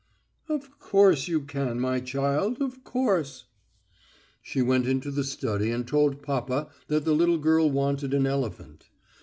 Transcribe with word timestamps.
"Of 0.49 0.79
course 0.79 1.27
you 1.27 1.41
can, 1.41 1.79
my 1.79 1.99
child, 1.99 2.59
of 2.59 2.83
course." 2.83 3.45
She 4.41 4.59
went 4.63 4.87
into 4.87 5.11
the 5.11 5.23
study 5.23 5.69
and 5.69 5.87
told 5.87 6.23
papa 6.23 6.69
that 6.87 7.05
the 7.05 7.13
little 7.13 7.37
girl 7.37 7.69
wanted 7.69 8.15
an 8.15 8.25
elephant. 8.25 8.89